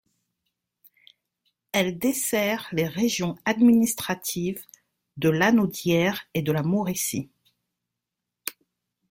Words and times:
Elle 1.73 1.99
dessert 1.99 2.67
les 2.71 2.87
régions 2.87 3.35
administratives 3.45 4.63
de 5.17 5.29
Lanaudière 5.29 6.23
et 6.33 6.41
de 6.41 6.51
la 6.51 6.63
Mauricie. 6.63 7.29